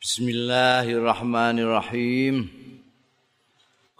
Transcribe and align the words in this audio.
Bismillahirrahmanirrahim. 0.00 2.48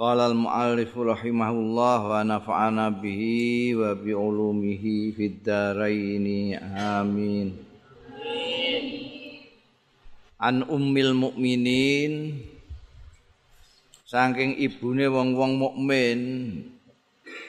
Qala 0.00 0.32
al-muallif 0.32 0.96
rahimahullah 0.96 1.98
wa 2.00 2.24
nafa'ana 2.24 2.88
bihi 2.88 3.76
wa 3.76 3.92
bi 3.92 4.16
ulumihi 4.16 5.12
fid 5.12 5.44
dharain. 5.44 6.56
Amin. 6.72 7.52
An 10.40 10.64
ummil 10.72 11.12
mukminin 11.12 12.48
saking 14.08 14.56
ibune 14.56 15.04
wong-wong 15.04 15.60
mukmin 15.60 16.20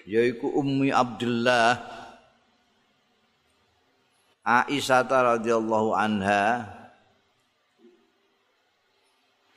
yaiku 0.03 0.51
Ummi 0.59 0.91
Abdullah 0.91 1.87
Aisyah 4.43 5.07
radhiyallahu 5.07 5.95
anha 5.95 6.80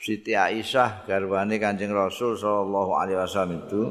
Siti 0.04 0.36
Aisyah 0.36 1.08
garwane 1.08 1.56
Kanjeng 1.56 1.96
Rasul 1.96 2.36
sallallahu 2.36 2.92
alaihi 2.92 3.16
wasallam 3.16 3.64
itu 3.64 3.82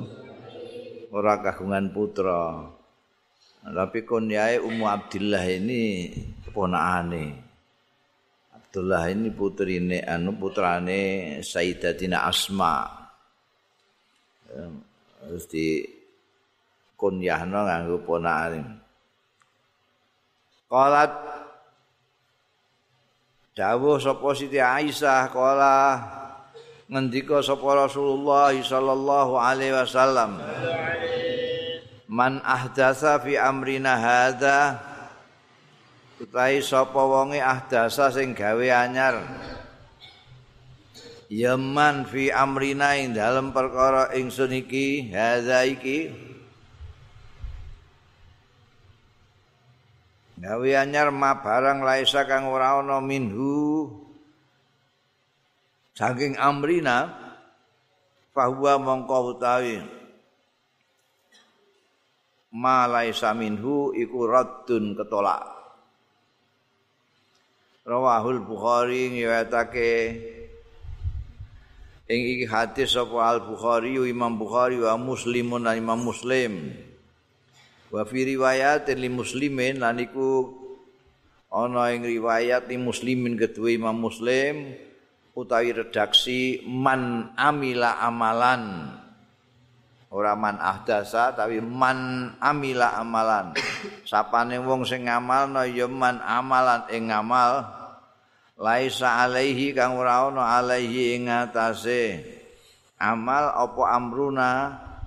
ora 1.10 1.42
kagungan 1.42 1.90
putra. 1.90 2.70
Tapi 3.66 4.06
kunyae 4.06 4.62
Ummu 4.62 4.86
Abdillah 4.86 5.42
ini 5.42 6.14
keponakane. 6.46 7.26
Abdullah 8.54 9.10
ini 9.10 9.34
putrine 9.34 10.06
anu 10.06 10.38
putrane 10.38 11.42
Sayyidatina 11.42 12.30
Asma. 12.30 12.86
Terus 15.18 15.50
di 15.50 15.82
kunyahno 16.94 17.58
nganggo 17.66 17.98
ponakane. 18.06 18.62
Qalat 20.70 21.33
dawuh 23.54 24.02
sapa 24.02 24.34
Siti 24.34 24.58
Aisyah 24.58 25.30
kala 25.30 26.02
ngendika 26.90 27.38
sapa 27.46 27.86
Rasulullah 27.86 28.50
sallallahu 28.50 29.38
alaihi 29.38 29.78
wasallam 29.78 30.42
Man 32.10 32.42
ahdasa 32.46 33.22
fi 33.22 33.38
amrina 33.38 33.98
hadza 33.98 34.82
utahe 36.18 36.66
sapa 36.66 36.98
wonge 36.98 37.42
ahdasa 37.42 38.10
sing 38.10 38.34
gawe 38.34 38.68
anyar 38.74 39.22
Yaman 41.30 42.10
fi 42.10 42.30
amrina 42.34 42.98
ing 42.98 43.14
dalem 43.18 43.54
perkara 43.54 44.14
ingsun 44.18 44.54
iki 44.54 45.14
hadza 45.14 45.66
iki 45.66 46.10
gawe 50.44 50.70
anyar 50.76 51.08
ma 51.08 51.40
barang 51.40 51.88
laisa 51.88 52.28
kang 52.28 52.52
ora 52.52 52.84
ana 52.84 53.00
minhu. 53.00 53.88
Saking 55.96 56.36
amrina 56.36 57.16
fahuwa 58.36 58.76
mongko 58.82 59.38
utawi 59.38 59.80
ma 62.52 62.84
laisa 62.92 63.32
minhu 63.32 63.96
iku 63.96 64.28
raddun 64.28 65.00
ketolak. 65.00 65.48
Rawahul 67.88 68.44
bukhari 68.44 69.16
ngriwayatake 69.16 69.92
ing 72.08 72.22
iki 72.36 72.46
hadis 72.52 72.96
sapa 72.96 73.16
al 73.32 73.40
bukhari 73.48 73.96
imam 73.96 74.36
bukhari 74.36 74.80
wa 74.80 75.00
muslimun 75.00 75.68
imam 75.72 76.00
muslim 76.04 76.76
wa 77.94 78.02
fi 78.10 78.26
riwayat 78.26 78.90
li 78.98 79.06
muslimin 79.06 79.78
lan 79.78 80.02
iku 80.02 80.50
ana 81.54 81.94
ing 81.94 82.02
riwayat 82.02 82.66
li 82.66 82.82
muslimin 82.82 83.38
kedua 83.38 83.70
Imam 83.70 83.94
Muslim 83.94 84.74
utawi 85.38 85.70
redaksi 85.78 86.66
man 86.66 87.34
amila 87.38 88.02
amalan. 88.02 88.90
Ora 90.14 90.38
man 90.38 90.62
ahdasa 90.62 91.34
tapi 91.34 91.62
man 91.62 92.34
amila 92.42 92.98
amalan. 92.98 93.54
Sapane 94.06 94.62
wong 94.62 94.86
sing 94.86 95.10
ngamalno 95.10 95.66
ya 95.66 95.86
man 95.90 96.22
amalan 96.22 96.86
ing 96.90 97.10
ngamal. 97.14 97.66
Laisa 98.58 99.26
alaihi 99.26 99.74
kang 99.74 99.98
ora 99.98 100.30
ana 100.30 100.62
alaihi 100.62 101.18
ing 101.18 101.30
atase 101.30 102.22
amal 103.02 103.50
apa 103.50 103.82
amruna 103.98 104.52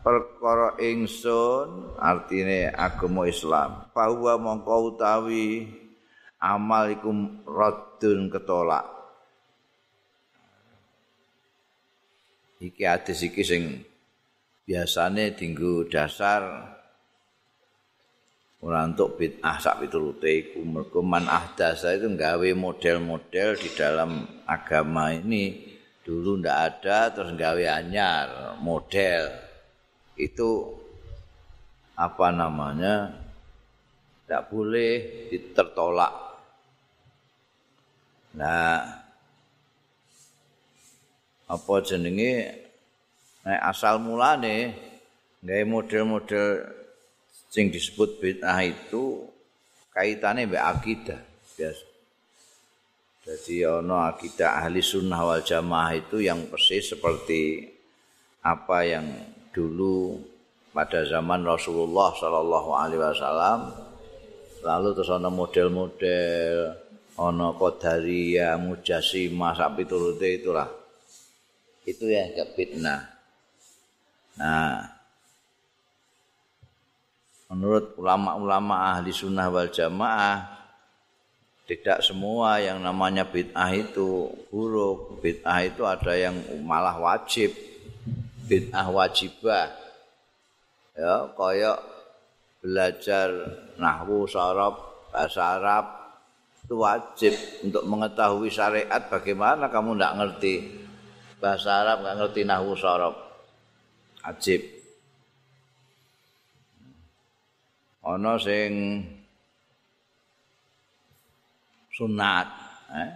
perkara 0.07 0.79
ingsun 0.79 1.99
artine 1.99 2.71
agama 2.71 3.27
Islam. 3.27 3.91
Bahwa 3.91 4.39
mongko 4.39 4.95
utawi 4.95 5.67
amal 6.39 6.95
iku 6.95 7.11
raddun 7.43 8.31
ketolak. 8.31 8.87
Iki 12.63 12.83
hadis 12.87 13.27
iki 13.27 13.43
sing 13.43 13.63
biasane 14.63 15.35
dinggo 15.35 15.85
dasar 15.91 16.73
ora 18.63 18.83
untuk 18.89 19.19
bid'ah 19.19 19.59
sak 19.59 19.83
piturute 19.83 20.31
iku. 20.31 20.63
Mergo 20.63 21.03
man 21.03 21.27
ahdasa 21.27 21.99
itu 21.99 22.07
gawe 22.15 22.49
model-model 22.55 23.59
di 23.59 23.69
dalam 23.75 24.23
agama 24.47 25.11
ini. 25.11 25.75
Dulu 26.07 26.39
ndak 26.39 26.59
ada 26.63 27.11
terus 27.11 27.35
gawe 27.35 27.65
anyar 27.67 28.55
model 28.63 29.46
itu 30.17 30.73
apa 31.97 32.29
namanya 32.33 33.13
tidak 34.25 34.43
boleh 34.53 34.93
ditertolak. 35.33 36.13
Nah, 38.37 38.85
apa 41.47 41.75
jenenge 41.87 42.33
nek 43.47 43.61
asal 43.71 44.03
mulane 44.03 44.75
gawe 45.47 45.63
model-model 45.63 46.67
sing 47.47 47.71
disebut 47.71 48.19
bid'ah 48.19 48.61
itu 48.67 49.25
kaitannya 49.95 50.51
mbek 50.51 50.65
akidah 50.65 51.21
biasa. 51.55 51.87
Jadi 53.27 53.63
ono 53.67 54.03
akidah 54.07 54.63
ahli 54.63 54.83
sunnah 54.83 55.23
wal 55.23 55.43
jamaah 55.43 55.99
itu 55.99 56.23
yang 56.23 56.47
persis 56.51 56.95
seperti 56.95 57.67
apa 58.43 58.87
yang 58.87 59.07
dulu 59.57 60.21
pada 60.77 61.01
zaman 61.09 61.41
Rasulullah 61.41 62.13
Shallallahu 62.13 62.71
Alaihi 62.77 63.01
Wasallam 63.01 63.73
lalu 64.61 64.89
terus 64.93 65.09
ada 65.09 65.33
model-model 65.33 66.77
ono 67.17 67.57
kodaria 67.57 68.61
mujasima 68.61 69.57
sapi 69.57 69.89
turute 69.89 70.37
itulah. 70.37 70.69
Itu 71.89 72.05
ya 72.13 72.29
kebitnah 72.37 73.17
nah 74.37 74.85
menurut 77.49 77.97
ulama-ulama 77.97 78.93
ahli 78.93 79.17
sunnah 79.17 79.49
wal 79.49 79.73
jamaah 79.73 80.45
tidak 81.65 82.05
semua 82.05 82.61
yang 82.61 82.79
namanya 82.79 83.27
bid'ah 83.27 83.73
itu 83.75 84.31
buruk. 84.53 85.19
Bid'ah 85.19 85.67
itu 85.67 85.83
ada 85.83 86.15
yang 86.15 86.37
malah 86.63 86.95
wajib 87.01 87.51
bid'ah 88.47 88.87
wajibah. 88.89 89.69
Ya 90.97 91.29
kaya 91.37 91.77
belajar 92.63 93.29
nahwu 93.77 94.25
sarab 94.25 94.81
bahasa 95.13 95.61
Arab 95.61 95.85
itu 96.65 96.75
wajib 96.81 97.35
untuk 97.63 97.85
mengetahui 97.85 98.49
syariat. 98.49 99.03
Bagaimana 99.07 99.69
kamu 99.69 99.95
tidak 99.95 100.17
ngerti 100.19 100.55
bahasa 101.39 101.85
Arab 101.85 102.03
nggak 102.03 102.17
ngerti 102.23 102.41
nahwu 102.49 102.73
sarab? 102.75 103.15
Wajib. 104.25 104.63
Ana 108.07 108.39
sing 108.39 109.03
sunat 111.91 112.47
eh? 112.95 113.11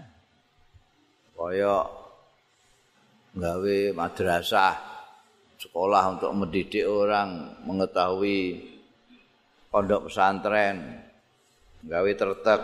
Kaya 1.38 1.86
gawe 3.32 3.78
madrasah 3.96 4.89
sekolah 5.60 6.16
untuk 6.16 6.32
mendidik 6.32 6.88
orang 6.88 7.60
mengetahui 7.68 8.64
pondok 9.68 10.08
pesantren 10.08 11.04
gawe 11.84 12.10
tertek. 12.16 12.62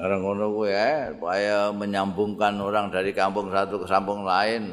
Orang 0.00 0.22
ngono 0.22 0.54
kuwi 0.54 0.70
ya 0.70 1.12
supaya 1.12 1.56
menyambungkan 1.74 2.54
orang 2.62 2.92
dari 2.94 3.10
kampung 3.10 3.50
satu 3.50 3.82
ke 3.82 3.86
kampung 3.90 4.22
lain. 4.22 4.70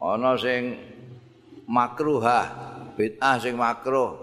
Ana 0.00 0.34
sing 0.38 0.78
makruha 1.68 2.48
bid'ah 2.96 3.36
sing 3.38 3.54
makruh. 3.58 4.16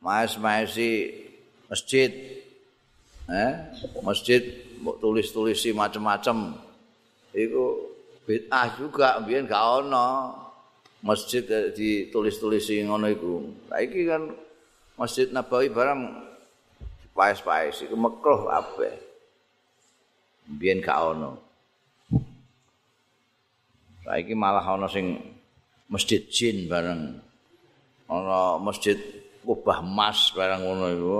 Maes-maesi 0.00 1.12
masjid 1.68 2.10
eh 3.24 3.52
masjid 4.04 4.40
tulis-tulisi 5.00 5.72
macam-macam 5.72 6.60
iku 7.34 7.90
bid'ah 8.24 8.78
juga 8.78 9.20
mbiyen 9.20 9.44
gak 9.44 9.84
ana 9.84 10.32
masjid 11.04 11.44
ditulis-tulisi 11.76 12.80
ngono 12.86 13.06
iku. 13.12 13.44
Saiki 13.68 14.08
kan 14.08 14.32
Masjid 14.94 15.26
Nabawi 15.28 15.68
barang 15.68 16.00
paes-paes 17.12 17.84
iku 17.84 17.98
mekruh 17.98 18.48
kabeh. 18.48 18.94
Biyen 20.48 20.80
gak 20.80 20.98
ono. 21.12 21.36
Saiki 24.06 24.32
malah 24.32 24.64
ana 24.64 24.88
sing 24.88 25.20
masjid 25.92 26.24
jin 26.30 26.70
bareng. 26.70 27.20
Ana 28.08 28.56
masjid 28.56 28.96
kubah 29.44 29.84
emas 29.84 30.32
barang 30.32 30.64
ngono 30.64 30.86
iku. 30.88 31.10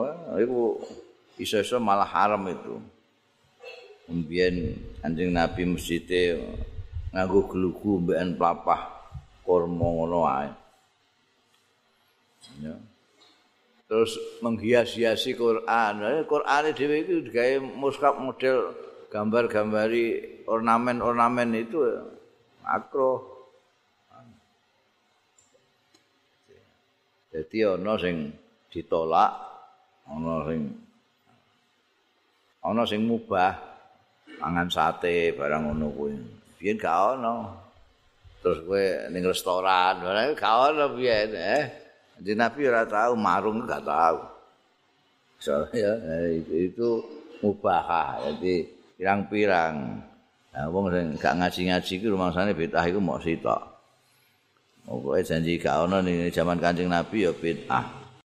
Iku 0.41 0.61
iso-iso 1.37 1.77
malah 1.77 2.09
haram 2.09 2.41
itu. 2.49 2.81
Mbien 4.05 4.77
anjing 5.01 5.33
Nabi 5.33 5.65
masjid 5.65 6.05
nganggo 7.15 7.49
glugu 7.49 8.03
mbekan 8.05 8.37
plapah 8.37 8.91
kurma 9.47 9.87
ngono 9.87 10.19
wae. 10.29 10.51
Ya. 12.61 12.77
Terus 13.89 14.17
menghias-hiasi 14.45 15.37
Quran. 15.39 15.95
Quran 16.29 16.63
dhewe 16.75 16.97
iki 17.01 17.15
digawe 17.31 17.55
muskap 17.63 18.21
model 18.21 18.75
gambar-gambari 19.09 20.41
ornamen-ornamen 20.45 21.55
itu 21.55 21.79
makro. 22.61 23.31
Jadi 27.35 27.67
ana 27.67 27.99
sing 27.99 28.31
ditolak, 28.71 29.33
ana 30.07 30.47
sing 30.47 30.61
ana 32.63 32.83
sing 32.87 33.01
mubah 33.07 33.74
mangan 34.43 34.69
sate 34.71 35.35
barang 35.35 35.63
ngono 35.71 35.87
kuwi. 35.95 36.15
Biyen 36.59 36.79
gak 36.81 37.19
ana. 37.19 37.51
Terus 38.45 38.61
kowe 38.69 38.85
ning 39.09 39.25
restoran, 39.25 40.05
ora 40.05 40.29
gak 40.33 40.57
ana 40.73 40.87
biyen 40.93 41.33
eh. 41.33 41.65
Jadi 42.21 42.33
Nabi 42.39 42.61
ora 42.71 42.87
tahu, 42.87 43.19
marung 43.19 43.67
gak 43.67 43.83
tahu. 43.83 44.19
Soalnya 45.43 45.99
ya, 45.99 46.17
itu, 46.31 46.53
itu 46.71 46.89
mubah. 47.43 48.23
Jadi 48.23 48.65
pirang-pirang. 48.95 49.75
Nah, 50.55 50.71
wong 50.71 50.87
sing 50.95 51.19
gak 51.19 51.35
ngaji-ngaji 51.43 51.93
ku 51.99 52.07
rumangsane 52.15 52.55
bid'ah 52.55 52.85
iku 52.87 53.03
mok 53.03 53.27
sitok. 53.27 53.61
Pokoke 54.85 55.25
janji 55.27 55.59
gak 55.59 55.89
ono 55.89 55.99
ning 56.05 56.31
jaman 56.31 56.61
Kanjeng 56.61 56.93
Nabi 56.93 57.27
ya 57.27 57.33
bid'ah. 57.35 58.04